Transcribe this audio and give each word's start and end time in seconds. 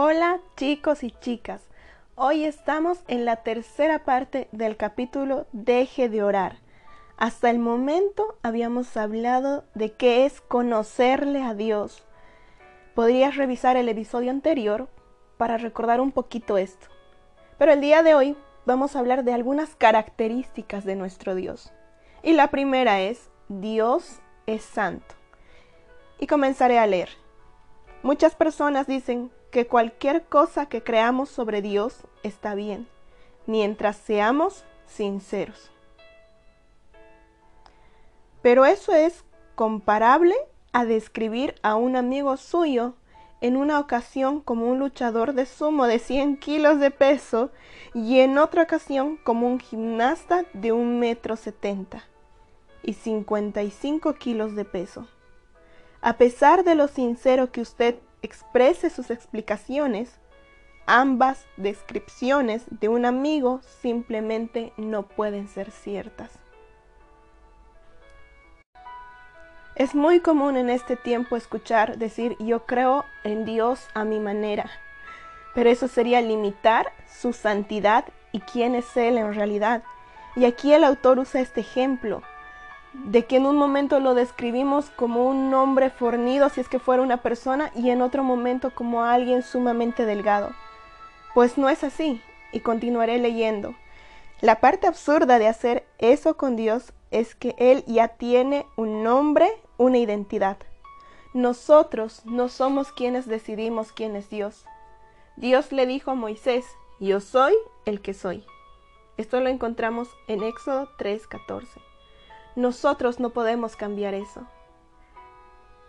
Hola 0.00 0.38
chicos 0.56 1.02
y 1.02 1.10
chicas, 1.10 1.60
hoy 2.14 2.44
estamos 2.44 3.00
en 3.08 3.24
la 3.24 3.42
tercera 3.42 4.04
parte 4.04 4.46
del 4.52 4.76
capítulo 4.76 5.48
Deje 5.50 6.08
de 6.08 6.22
orar. 6.22 6.60
Hasta 7.16 7.50
el 7.50 7.58
momento 7.58 8.36
habíamos 8.44 8.96
hablado 8.96 9.64
de 9.74 9.90
qué 9.94 10.24
es 10.24 10.40
conocerle 10.40 11.42
a 11.42 11.52
Dios. 11.54 12.04
Podrías 12.94 13.34
revisar 13.34 13.76
el 13.76 13.88
episodio 13.88 14.30
anterior 14.30 14.88
para 15.36 15.58
recordar 15.58 16.00
un 16.00 16.12
poquito 16.12 16.58
esto. 16.58 16.86
Pero 17.58 17.72
el 17.72 17.80
día 17.80 18.04
de 18.04 18.14
hoy 18.14 18.36
vamos 18.66 18.94
a 18.94 19.00
hablar 19.00 19.24
de 19.24 19.32
algunas 19.32 19.74
características 19.74 20.84
de 20.84 20.94
nuestro 20.94 21.34
Dios. 21.34 21.72
Y 22.22 22.34
la 22.34 22.52
primera 22.52 23.00
es, 23.00 23.30
Dios 23.48 24.20
es 24.46 24.62
santo. 24.62 25.16
Y 26.20 26.28
comenzaré 26.28 26.78
a 26.78 26.86
leer. 26.86 27.08
Muchas 28.02 28.34
personas 28.34 28.86
dicen 28.86 29.30
que 29.50 29.66
cualquier 29.66 30.24
cosa 30.24 30.66
que 30.66 30.82
creamos 30.82 31.28
sobre 31.28 31.62
Dios 31.62 32.04
está 32.22 32.54
bien, 32.54 32.86
mientras 33.46 33.96
seamos 33.96 34.64
sinceros. 34.86 35.70
Pero 38.40 38.66
eso 38.66 38.94
es 38.94 39.24
comparable 39.56 40.34
a 40.72 40.84
describir 40.84 41.56
a 41.62 41.74
un 41.74 41.96
amigo 41.96 42.36
suyo 42.36 42.94
en 43.40 43.56
una 43.56 43.80
ocasión 43.80 44.40
como 44.40 44.66
un 44.66 44.78
luchador 44.78 45.32
de 45.32 45.46
sumo 45.46 45.86
de 45.86 45.98
100 45.98 46.36
kilos 46.38 46.78
de 46.78 46.90
peso 46.90 47.50
y 47.94 48.20
en 48.20 48.38
otra 48.38 48.62
ocasión 48.62 49.16
como 49.16 49.48
un 49.48 49.58
gimnasta 49.58 50.44
de 50.52 50.72
un 50.72 50.98
metro 50.98 51.36
setenta 51.36 52.04
y 52.82 52.94
55 52.94 54.14
kilos 54.14 54.54
de 54.54 54.64
peso. 54.64 55.06
A 56.00 56.12
pesar 56.12 56.62
de 56.62 56.76
lo 56.76 56.86
sincero 56.86 57.50
que 57.50 57.60
usted 57.60 57.96
exprese 58.22 58.88
sus 58.88 59.10
explicaciones, 59.10 60.20
ambas 60.86 61.44
descripciones 61.56 62.64
de 62.70 62.88
un 62.88 63.04
amigo 63.04 63.60
simplemente 63.82 64.72
no 64.76 65.02
pueden 65.02 65.48
ser 65.48 65.72
ciertas. 65.72 66.30
Es 69.74 69.94
muy 69.94 70.20
común 70.20 70.56
en 70.56 70.70
este 70.70 70.96
tiempo 70.96 71.36
escuchar 71.36 71.98
decir 71.98 72.36
yo 72.38 72.64
creo 72.64 73.04
en 73.24 73.44
Dios 73.44 73.86
a 73.94 74.04
mi 74.04 74.20
manera, 74.20 74.70
pero 75.54 75.68
eso 75.68 75.88
sería 75.88 76.20
limitar 76.20 76.92
su 77.08 77.32
santidad 77.32 78.04
y 78.32 78.40
quién 78.40 78.74
es 78.74 78.96
Él 78.96 79.18
en 79.18 79.34
realidad. 79.34 79.82
Y 80.36 80.44
aquí 80.44 80.72
el 80.72 80.84
autor 80.84 81.18
usa 81.18 81.40
este 81.40 81.60
ejemplo 81.60 82.22
de 82.92 83.26
que 83.26 83.36
en 83.36 83.46
un 83.46 83.56
momento 83.56 84.00
lo 84.00 84.14
describimos 84.14 84.90
como 84.90 85.26
un 85.26 85.52
hombre 85.54 85.90
fornido 85.90 86.48
si 86.48 86.60
es 86.60 86.68
que 86.68 86.78
fuera 86.78 87.02
una 87.02 87.18
persona 87.18 87.70
y 87.74 87.90
en 87.90 88.02
otro 88.02 88.24
momento 88.24 88.74
como 88.74 89.04
alguien 89.04 89.42
sumamente 89.42 90.04
delgado. 90.04 90.52
Pues 91.34 91.58
no 91.58 91.68
es 91.68 91.84
así, 91.84 92.20
y 92.52 92.60
continuaré 92.60 93.18
leyendo. 93.18 93.74
La 94.40 94.60
parte 94.60 94.86
absurda 94.86 95.38
de 95.38 95.48
hacer 95.48 95.86
eso 95.98 96.36
con 96.36 96.56
Dios 96.56 96.92
es 97.10 97.34
que 97.34 97.54
Él 97.58 97.84
ya 97.86 98.08
tiene 98.08 98.66
un 98.76 99.02
nombre, 99.02 99.48
una 99.76 99.98
identidad. 99.98 100.58
Nosotros 101.34 102.22
no 102.24 102.48
somos 102.48 102.92
quienes 102.92 103.26
decidimos 103.26 103.92
quién 103.92 104.16
es 104.16 104.30
Dios. 104.30 104.64
Dios 105.36 105.72
le 105.72 105.86
dijo 105.86 106.12
a 106.12 106.14
Moisés, 106.14 106.64
yo 107.00 107.20
soy 107.20 107.54
el 107.84 108.00
que 108.00 108.14
soy. 108.14 108.44
Esto 109.16 109.40
lo 109.40 109.48
encontramos 109.48 110.08
en 110.26 110.42
Éxodo 110.42 110.88
3:14. 110.98 111.87
Nosotros 112.58 113.20
no 113.20 113.30
podemos 113.30 113.76
cambiar 113.76 114.14
eso. 114.14 114.40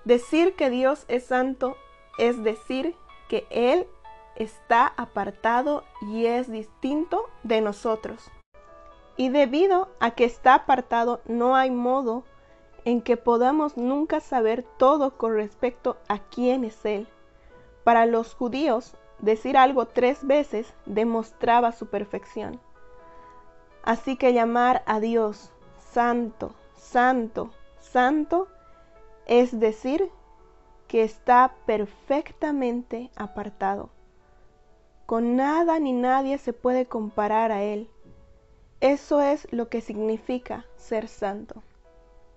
Decir 0.06 0.56
que 0.56 0.70
Dios 0.70 1.04
es 1.08 1.24
santo 1.26 1.76
es 2.20 2.44
decir 2.44 2.96
que 3.28 3.48
Él 3.50 3.88
está 4.36 4.94
apartado 4.96 5.84
y 6.00 6.28
es 6.28 6.52
distinto 6.52 7.26
de 7.42 7.62
nosotros. 7.62 8.30
Y 9.18 9.30
debido 9.30 9.90
a 10.00 10.12
que 10.12 10.26
está 10.26 10.54
apartado, 10.54 11.22
no 11.26 11.56
hay 11.56 11.72
modo 11.72 12.24
en 12.86 13.02
que 13.02 13.18
podamos 13.18 13.76
nunca 13.76 14.20
saber 14.20 14.62
todo 14.78 15.18
con 15.18 15.34
respecto 15.34 15.98
a 16.08 16.20
quién 16.20 16.64
es 16.64 16.86
Él. 16.86 17.08
Para 17.84 18.06
los 18.06 18.36
judíos, 18.36 18.96
decir 19.18 19.58
algo 19.58 19.88
tres 19.88 20.24
veces 20.24 20.72
demostraba 20.86 21.72
su 21.72 21.88
perfección. 21.88 22.62
Así 23.82 24.18
que 24.18 24.34
llamar 24.34 24.84
a 24.86 25.00
Dios 25.00 25.52
santo, 25.92 26.54
santo, 26.76 27.52
santo, 27.80 28.48
es 29.26 29.60
decir, 29.60 30.10
que 30.88 31.04
está 31.04 31.56
perfectamente 31.66 33.12
apartado. 33.16 33.90
Con 35.06 35.36
nada 35.36 35.80
ni 35.80 35.94
nadie 35.94 36.38
se 36.38 36.54
puede 36.54 36.86
comparar 36.86 37.52
a 37.52 37.64
Él. 37.64 37.90
Eso 38.82 39.22
es 39.22 39.48
lo 39.52 39.70
que 39.70 39.82
significa 39.82 40.66
ser 40.78 41.08
santo. 41.08 41.64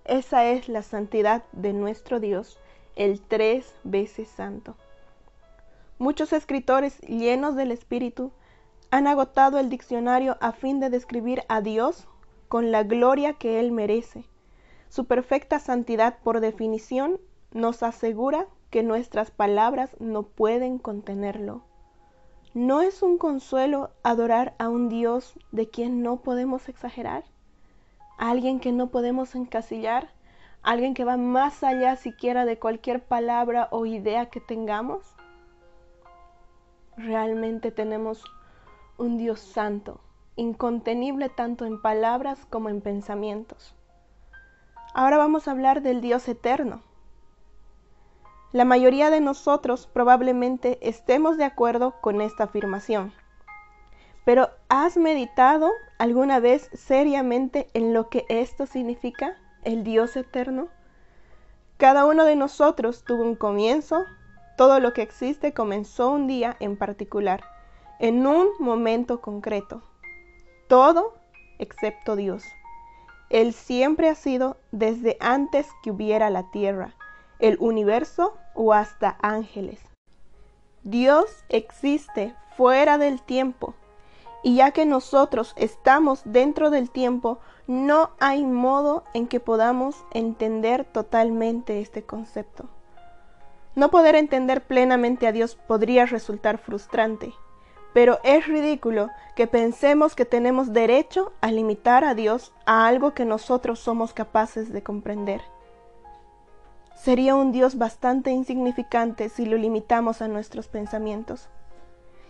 Esa 0.05 0.45
es 0.45 0.67
la 0.67 0.81
santidad 0.81 1.43
de 1.51 1.73
nuestro 1.73 2.19
Dios, 2.19 2.59
el 2.95 3.21
tres 3.21 3.73
veces 3.83 4.27
santo. 4.27 4.75
Muchos 5.97 6.33
escritores 6.33 6.99
llenos 7.01 7.55
del 7.55 7.71
Espíritu 7.71 8.31
han 8.91 9.07
agotado 9.07 9.57
el 9.59 9.69
diccionario 9.69 10.37
a 10.41 10.51
fin 10.51 10.79
de 10.79 10.89
describir 10.89 11.43
a 11.47 11.61
Dios 11.61 12.07
con 12.53 12.71
la 12.71 12.83
gloria 12.83 13.33
que 13.33 13.59
Él 13.59 13.71
merece. 13.71 14.25
Su 14.87 15.05
perfecta 15.05 15.57
santidad, 15.57 16.19
por 16.23 16.39
definición, 16.39 17.19
nos 17.51 17.81
asegura 17.81 18.45
que 18.69 18.83
nuestras 18.83 19.31
palabras 19.31 19.89
no 19.99 20.21
pueden 20.21 20.77
contenerlo. 20.77 21.63
¿No 22.53 22.83
es 22.83 23.01
un 23.01 23.17
consuelo 23.17 23.89
adorar 24.03 24.53
a 24.59 24.69
un 24.69 24.87
Dios 24.87 25.33
de 25.51 25.67
quien 25.67 26.03
no 26.03 26.17
podemos 26.17 26.69
exagerar? 26.69 27.23
alguien 28.19 28.59
que 28.59 28.71
no 28.71 28.91
podemos 28.91 29.33
encasillar? 29.33 30.11
¿Alguien 30.61 30.93
que 30.93 31.05
va 31.05 31.17
más 31.17 31.63
allá 31.63 31.95
siquiera 31.95 32.45
de 32.45 32.59
cualquier 32.59 33.01
palabra 33.01 33.67
o 33.71 33.87
idea 33.87 34.27
que 34.27 34.41
tengamos? 34.41 35.01
Realmente 36.97 37.71
tenemos 37.71 38.23
un 38.99 39.17
Dios 39.17 39.39
santo, 39.39 40.01
incontenible 40.35 41.29
tanto 41.29 41.65
en 41.65 41.81
palabras 41.81 42.45
como 42.49 42.69
en 42.69 42.81
pensamientos. 42.81 43.75
Ahora 44.93 45.17
vamos 45.17 45.47
a 45.47 45.51
hablar 45.51 45.81
del 45.81 46.01
Dios 46.01 46.27
eterno, 46.27 46.83
la 48.53 48.65
mayoría 48.65 49.09
de 49.09 49.19
nosotros 49.19 49.89
probablemente 49.91 50.77
estemos 50.87 51.37
de 51.37 51.43
acuerdo 51.43 51.95
con 52.01 52.21
esta 52.21 52.43
afirmación. 52.43 53.11
Pero 54.25 54.51
¿has 54.69 54.95
meditado 54.95 55.71
alguna 55.97 56.39
vez 56.39 56.69
seriamente 56.73 57.67
en 57.73 57.95
lo 57.95 58.09
que 58.09 58.25
esto 58.29 58.67
significa, 58.67 59.37
el 59.63 59.83
Dios 59.83 60.15
eterno? 60.15 60.67
Cada 61.77 62.05
uno 62.05 62.25
de 62.25 62.35
nosotros 62.35 63.03
tuvo 63.03 63.23
un 63.23 63.35
comienzo, 63.35 64.05
todo 64.55 64.79
lo 64.79 64.93
que 64.93 65.01
existe 65.01 65.55
comenzó 65.55 66.11
un 66.11 66.27
día 66.27 66.55
en 66.59 66.77
particular, 66.77 67.43
en 67.97 68.27
un 68.27 68.49
momento 68.59 69.19
concreto. 69.19 69.81
Todo 70.73 71.13
excepto 71.59 72.15
Dios. 72.15 72.43
Él 73.29 73.53
siempre 73.53 74.09
ha 74.09 74.15
sido 74.15 74.57
desde 74.71 75.17
antes 75.19 75.67
que 75.83 75.91
hubiera 75.91 76.31
la 76.31 76.49
tierra 76.49 76.95
el 77.37 77.57
universo 77.59 78.35
o 78.55 78.73
hasta 78.73 79.15
ángeles. 79.21 79.79
Dios 80.81 81.45
existe 81.49 82.33
fuera 82.57 82.97
del 82.97 83.21
tiempo 83.21 83.75
y 84.41 84.55
ya 84.55 84.71
que 84.71 84.87
nosotros 84.87 85.53
estamos 85.57 86.23
dentro 86.25 86.71
del 86.71 86.89
tiempo, 86.89 87.37
no 87.67 88.09
hay 88.19 88.43
modo 88.43 89.03
en 89.13 89.27
que 89.27 89.39
podamos 89.39 90.03
entender 90.09 90.85
totalmente 90.85 91.81
este 91.81 92.01
concepto. 92.01 92.67
No 93.75 93.91
poder 93.91 94.15
entender 94.15 94.65
plenamente 94.65 95.27
a 95.27 95.31
Dios 95.33 95.53
podría 95.53 96.07
resultar 96.07 96.57
frustrante, 96.57 97.31
pero 97.93 98.19
es 98.23 98.47
ridículo 98.47 99.09
que 99.35 99.47
pensemos 99.47 100.15
que 100.15 100.25
tenemos 100.25 100.73
derecho 100.73 101.31
a 101.41 101.51
limitar 101.51 102.03
a 102.03 102.15
Dios 102.15 102.53
a 102.65 102.87
algo 102.87 103.13
que 103.13 103.25
nosotros 103.25 103.79
somos 103.79 104.13
capaces 104.13 104.73
de 104.73 104.83
comprender. 104.83 105.41
Sería 106.95 107.35
un 107.35 107.51
Dios 107.51 107.77
bastante 107.77 108.31
insignificante 108.31 109.29
si 109.29 109.45
lo 109.45 109.57
limitamos 109.57 110.21
a 110.21 110.27
nuestros 110.27 110.67
pensamientos. 110.67 111.49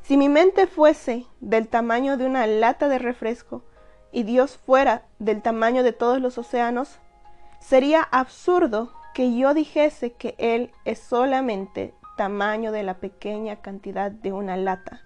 Si 0.01 0.17
mi 0.17 0.27
mente 0.29 0.67
fuese 0.67 1.25
del 1.39 1.67
tamaño 1.69 2.17
de 2.17 2.25
una 2.25 2.45
lata 2.45 2.89
de 2.89 2.99
refresco 2.99 3.63
y 4.11 4.23
Dios 4.23 4.57
fuera 4.57 5.05
del 5.19 5.41
tamaño 5.41 5.83
de 5.83 5.93
todos 5.93 6.19
los 6.19 6.37
océanos, 6.37 6.99
sería 7.59 8.01
absurdo 8.01 8.91
que 9.13 9.35
yo 9.37 9.53
dijese 9.53 10.13
que 10.13 10.35
Él 10.37 10.71
es 10.85 10.99
solamente 10.99 11.93
tamaño 12.17 12.71
de 12.71 12.83
la 12.83 12.95
pequeña 12.95 13.61
cantidad 13.61 14.11
de 14.11 14.33
una 14.33 14.57
lata. 14.57 15.01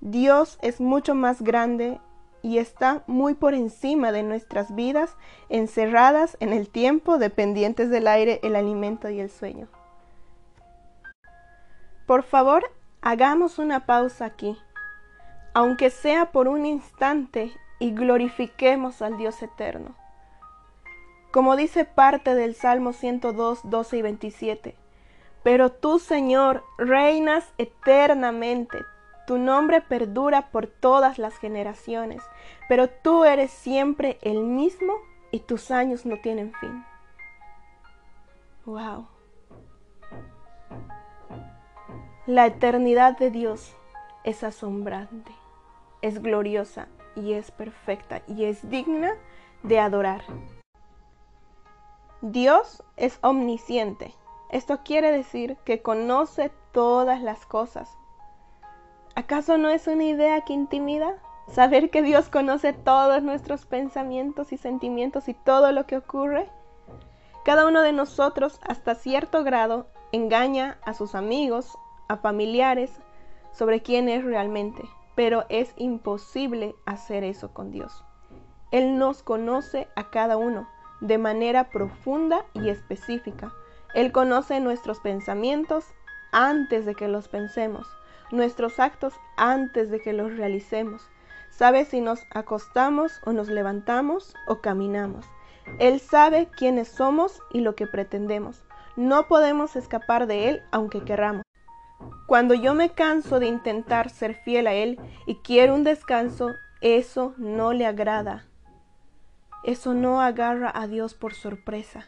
Dios 0.00 0.58
es 0.62 0.80
mucho 0.80 1.14
más 1.14 1.42
grande 1.42 2.00
y 2.42 2.58
está 2.58 3.02
muy 3.06 3.34
por 3.34 3.54
encima 3.54 4.12
de 4.12 4.22
nuestras 4.22 4.74
vidas, 4.74 5.16
encerradas 5.48 6.36
en 6.40 6.52
el 6.52 6.68
tiempo, 6.68 7.18
dependientes 7.18 7.90
del 7.90 8.06
aire, 8.06 8.40
el 8.42 8.56
alimento 8.56 9.10
y 9.10 9.20
el 9.20 9.30
sueño. 9.30 9.68
Por 12.06 12.22
favor, 12.22 12.64
hagamos 13.02 13.58
una 13.58 13.86
pausa 13.86 14.24
aquí, 14.24 14.56
aunque 15.52 15.90
sea 15.90 16.30
por 16.30 16.48
un 16.48 16.64
instante, 16.64 17.52
y 17.78 17.92
glorifiquemos 17.92 19.02
al 19.02 19.16
Dios 19.16 19.42
eterno. 19.42 19.94
Como 21.30 21.56
dice 21.56 21.84
parte 21.84 22.34
del 22.34 22.54
Salmo 22.54 22.92
102, 22.92 23.60
12 23.64 23.96
y 23.96 24.02
27. 24.02 24.76
Pero 25.42 25.70
tú, 25.70 25.98
Señor, 25.98 26.64
reinas 26.78 27.52
eternamente. 27.58 28.78
Tu 29.28 29.36
nombre 29.36 29.82
perdura 29.82 30.50
por 30.50 30.68
todas 30.68 31.18
las 31.18 31.36
generaciones. 31.36 32.22
Pero 32.66 32.88
tú 32.88 33.26
eres 33.26 33.50
siempre 33.50 34.18
el 34.22 34.38
mismo 34.38 34.94
y 35.30 35.40
tus 35.40 35.70
años 35.70 36.06
no 36.06 36.16
tienen 36.16 36.54
fin. 36.54 36.82
Wow. 38.64 39.06
La 42.24 42.46
eternidad 42.46 43.18
de 43.18 43.30
Dios 43.30 43.76
es 44.24 44.42
asombrante, 44.42 45.32
es 46.00 46.22
gloriosa 46.22 46.88
y 47.14 47.34
es 47.34 47.50
perfecta 47.50 48.22
y 48.28 48.44
es 48.44 48.70
digna 48.70 49.12
de 49.62 49.78
adorar. 49.78 50.22
Dios 52.22 52.82
es 52.96 53.18
omnisciente. 53.20 54.14
Esto 54.48 54.80
quiere 54.84 55.12
decir 55.12 55.58
que 55.66 55.82
conoce 55.82 56.50
todas 56.72 57.20
las 57.20 57.44
cosas. 57.44 57.97
¿Acaso 59.18 59.58
no 59.58 59.68
es 59.68 59.88
una 59.88 60.04
idea 60.04 60.42
que 60.42 60.52
intimida? 60.52 61.16
Saber 61.48 61.90
que 61.90 62.02
Dios 62.02 62.28
conoce 62.28 62.72
todos 62.72 63.20
nuestros 63.20 63.66
pensamientos 63.66 64.52
y 64.52 64.56
sentimientos 64.56 65.28
y 65.28 65.34
todo 65.34 65.72
lo 65.72 65.88
que 65.88 65.96
ocurre. 65.96 66.48
Cada 67.44 67.66
uno 67.66 67.82
de 67.82 67.92
nosotros, 67.92 68.60
hasta 68.62 68.94
cierto 68.94 69.42
grado, 69.42 69.88
engaña 70.12 70.78
a 70.84 70.94
sus 70.94 71.16
amigos, 71.16 71.76
a 72.06 72.18
familiares, 72.18 72.92
sobre 73.50 73.82
quién 73.82 74.08
es 74.08 74.22
realmente, 74.22 74.84
pero 75.16 75.46
es 75.48 75.74
imposible 75.76 76.76
hacer 76.86 77.24
eso 77.24 77.52
con 77.52 77.72
Dios. 77.72 78.04
Él 78.70 78.98
nos 78.98 79.24
conoce 79.24 79.88
a 79.96 80.10
cada 80.10 80.36
uno 80.36 80.68
de 81.00 81.18
manera 81.18 81.70
profunda 81.70 82.44
y 82.54 82.68
específica. 82.68 83.52
Él 83.94 84.12
conoce 84.12 84.60
nuestros 84.60 85.00
pensamientos 85.00 85.86
antes 86.30 86.86
de 86.86 86.94
que 86.94 87.08
los 87.08 87.26
pensemos, 87.26 87.88
nuestros 88.30 88.78
actos 88.80 89.14
antes 89.36 89.90
de 89.90 90.00
que 90.00 90.12
los 90.12 90.36
realicemos 90.36 91.08
Sabe 91.58 91.84
si 91.84 92.00
nos 92.00 92.24
acostamos 92.30 93.20
o 93.24 93.32
nos 93.32 93.48
levantamos 93.48 94.34
o 94.46 94.60
caminamos. 94.60 95.26
Él 95.80 95.98
sabe 95.98 96.48
quiénes 96.56 96.86
somos 96.86 97.42
y 97.52 97.62
lo 97.62 97.74
que 97.74 97.88
pretendemos. 97.88 98.62
No 98.94 99.26
podemos 99.26 99.74
escapar 99.74 100.28
de 100.28 100.48
Él 100.48 100.62
aunque 100.70 101.02
querramos. 101.02 101.42
Cuando 102.28 102.54
yo 102.54 102.74
me 102.74 102.90
canso 102.90 103.40
de 103.40 103.48
intentar 103.48 104.08
ser 104.08 104.34
fiel 104.34 104.68
a 104.68 104.74
Él 104.74 105.00
y 105.26 105.36
quiero 105.36 105.74
un 105.74 105.82
descanso, 105.82 106.52
eso 106.80 107.34
no 107.38 107.72
le 107.72 107.86
agrada. 107.86 108.46
Eso 109.64 109.94
no 109.94 110.20
agarra 110.20 110.70
a 110.72 110.86
Dios 110.86 111.14
por 111.14 111.34
sorpresa. 111.34 112.06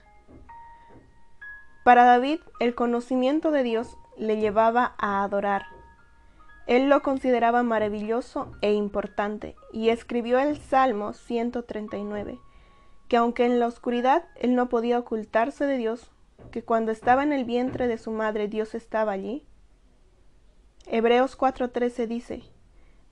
Para 1.82 2.04
David, 2.04 2.38
el 2.60 2.76
conocimiento 2.76 3.50
de 3.50 3.64
Dios 3.64 3.96
le 4.16 4.36
llevaba 4.36 4.94
a 4.98 5.24
adorar. 5.24 5.79
Él 6.66 6.88
lo 6.88 7.02
consideraba 7.02 7.62
maravilloso 7.62 8.52
e 8.60 8.72
importante 8.72 9.56
y 9.72 9.88
escribió 9.88 10.38
el 10.38 10.56
Salmo 10.56 11.12
139, 11.12 12.38
que 13.08 13.16
aunque 13.16 13.44
en 13.44 13.58
la 13.58 13.66
oscuridad 13.66 14.24
él 14.36 14.54
no 14.54 14.68
podía 14.68 14.98
ocultarse 14.98 15.66
de 15.66 15.76
Dios, 15.76 16.10
que 16.50 16.62
cuando 16.62 16.92
estaba 16.92 17.22
en 17.22 17.32
el 17.32 17.44
vientre 17.44 17.88
de 17.88 17.98
su 17.98 18.12
madre 18.12 18.48
Dios 18.48 18.74
estaba 18.74 19.12
allí. 19.12 19.46
Hebreos 20.86 21.36
4:13 21.36 22.06
dice, 22.06 22.42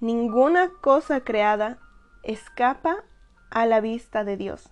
Ninguna 0.01 0.71
cosa 0.81 1.21
creada 1.21 1.79
escapa 2.23 3.05
a 3.51 3.67
la 3.67 3.81
vista 3.81 4.25
de 4.25 4.37
Dios. 4.37 4.71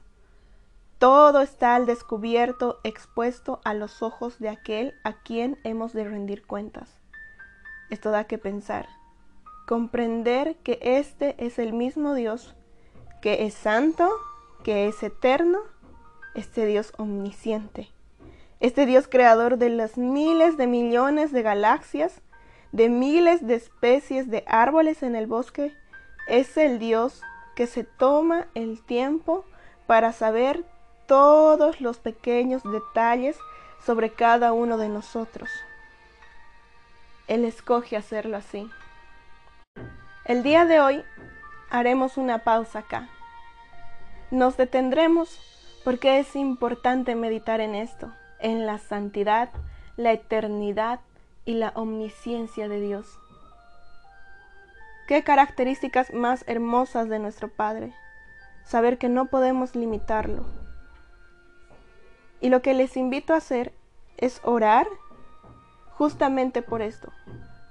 Todo 0.99 1.41
está 1.41 1.75
al 1.75 1.85
descubierto, 1.85 2.81
expuesto 2.85 3.61
a 3.65 3.75
los 3.75 4.03
ojos 4.03 4.39
de 4.39 4.49
aquel 4.49 4.95
a 5.05 5.13
quien 5.23 5.59
hemos 5.65 5.93
de 5.93 6.05
rendir 6.05 6.47
cuentas. 6.47 7.01
Esto 7.91 8.11
da 8.11 8.25
que 8.25 8.39
pensar. 8.39 8.89
Comprender 9.67 10.57
que 10.63 10.79
este 10.83 11.35
es 11.45 11.59
el 11.59 11.73
mismo 11.73 12.15
Dios, 12.15 12.55
que 13.21 13.47
es 13.47 13.55
santo, 13.55 14.11
que 14.65 14.87
es 14.89 15.03
eterno, 15.03 15.61
este 16.35 16.67
Dios 16.67 16.93
omnisciente, 16.99 17.89
este 18.61 18.87
Dios 18.87 19.09
creador 19.09 19.59
de 19.59 19.71
las 19.71 19.97
miles 19.97 20.57
de 20.57 20.67
millones 20.67 21.33
de 21.33 21.43
galaxias, 21.43 22.21
de 22.73 22.89
miles 22.89 23.47
de 23.47 23.55
especies 23.55 24.31
de 24.31 24.45
árboles 24.47 25.03
en 25.03 25.17
el 25.17 25.27
bosque, 25.27 25.73
es 26.29 26.57
el 26.57 26.79
Dios 26.79 27.23
que 27.55 27.67
se 27.67 27.85
toma 27.85 28.49
el 28.55 28.83
tiempo 28.85 29.45
para 29.87 30.13
saber 30.13 30.65
todos 31.07 31.81
los 31.81 31.99
pequeños 31.99 32.63
detalles 32.65 33.39
sobre 33.85 34.11
cada 34.11 34.53
uno 34.53 34.77
de 34.79 34.89
nosotros. 34.89 35.49
Él 37.27 37.45
escoge 37.45 37.97
hacerlo 37.97 38.37
así. 38.37 38.71
El 40.25 40.43
día 40.43 40.65
de 40.65 40.81
hoy 40.81 41.05
haremos 41.71 42.17
una 42.17 42.45
pausa 42.45 42.81
acá. 42.81 43.09
Nos 44.31 44.57
detendremos 44.57 45.41
porque 45.85 46.19
es 46.19 46.37
importante 46.37 47.15
meditar 47.15 47.61
en 47.61 47.75
esto, 47.75 48.13
en 48.39 48.67
la 48.67 48.79
santidad, 48.79 49.51
la 49.97 50.13
eternidad 50.13 51.01
y 51.45 51.55
la 51.55 51.71
omnisciencia 51.75 52.69
de 52.69 52.81
Dios. 52.81 53.19
Qué 55.07 55.23
características 55.23 56.13
más 56.13 56.45
hermosas 56.49 57.09
de 57.09 57.21
nuestro 57.21 57.49
Padre. 57.49 57.93
Saber 58.65 58.99
que 58.99 59.09
no 59.09 59.27
podemos 59.27 59.77
limitarlo. 59.77 60.45
Y 62.41 62.51
lo 62.51 62.63
que 62.63 62.75
les 62.75 62.97
invito 62.97 63.33
a 63.33 63.37
hacer 63.39 63.73
es 64.17 64.41
orar 64.43 64.89
justamente 65.97 66.63
por 66.63 66.83
esto, 66.83 67.13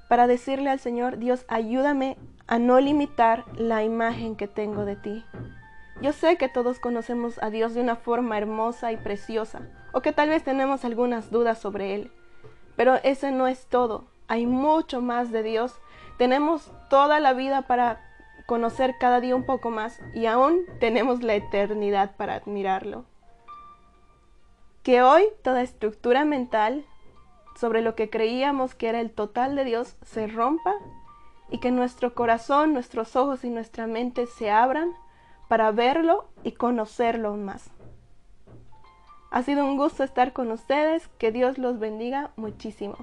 para 0.07 0.27
decirle 0.27 0.69
al 0.69 0.79
Señor, 0.79 1.17
Dios, 1.17 1.45
ayúdame 1.47 2.17
a 2.47 2.59
no 2.59 2.79
limitar 2.79 3.45
la 3.57 3.83
imagen 3.83 4.35
que 4.35 4.47
tengo 4.47 4.85
de 4.85 4.95
ti. 4.95 5.25
Yo 6.01 6.11
sé 6.11 6.37
que 6.37 6.49
todos 6.49 6.79
conocemos 6.79 7.41
a 7.41 7.49
Dios 7.49 7.73
de 7.73 7.81
una 7.81 7.95
forma 7.95 8.37
hermosa 8.37 8.91
y 8.91 8.97
preciosa, 8.97 9.61
o 9.93 10.01
que 10.01 10.11
tal 10.11 10.29
vez 10.29 10.43
tenemos 10.43 10.85
algunas 10.85 11.31
dudas 11.31 11.59
sobre 11.59 11.95
Él, 11.95 12.11
pero 12.75 12.95
ese 13.03 13.31
no 13.31 13.47
es 13.47 13.67
todo. 13.67 14.05
Hay 14.27 14.45
mucho 14.45 15.01
más 15.01 15.31
de 15.31 15.43
Dios. 15.43 15.79
Tenemos 16.17 16.71
toda 16.89 17.19
la 17.19 17.33
vida 17.33 17.61
para 17.63 18.01
conocer 18.47 18.95
cada 18.99 19.21
día 19.21 19.35
un 19.35 19.45
poco 19.45 19.69
más 19.69 20.01
y 20.13 20.25
aún 20.25 20.61
tenemos 20.79 21.23
la 21.23 21.35
eternidad 21.35 22.15
para 22.15 22.35
admirarlo. 22.35 23.05
Que 24.83 25.01
hoy 25.01 25.25
toda 25.43 25.61
estructura 25.61 26.25
mental, 26.25 26.85
sobre 27.55 27.81
lo 27.81 27.95
que 27.95 28.09
creíamos 28.09 28.75
que 28.75 28.89
era 28.89 29.01
el 29.01 29.11
total 29.11 29.55
de 29.55 29.63
Dios 29.63 29.95
se 30.03 30.27
rompa 30.27 30.73
y 31.49 31.59
que 31.59 31.71
nuestro 31.71 32.13
corazón, 32.13 32.73
nuestros 32.73 33.15
ojos 33.15 33.43
y 33.43 33.49
nuestra 33.49 33.87
mente 33.87 34.27
se 34.27 34.51
abran 34.51 34.91
para 35.47 35.71
verlo 35.71 36.27
y 36.43 36.53
conocerlo 36.53 37.35
más. 37.35 37.69
Ha 39.31 39.43
sido 39.43 39.65
un 39.65 39.77
gusto 39.77 40.03
estar 40.03 40.33
con 40.33 40.51
ustedes, 40.51 41.07
que 41.17 41.31
Dios 41.31 41.57
los 41.57 41.79
bendiga 41.79 42.31
muchísimo. 42.35 42.97